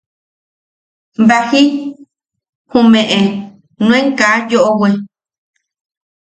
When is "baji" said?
1.27-1.61